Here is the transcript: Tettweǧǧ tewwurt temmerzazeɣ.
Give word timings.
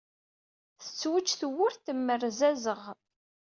Tettweǧǧ 0.83 1.29
tewwurt 1.39 1.81
temmerzazeɣ. 1.85 2.81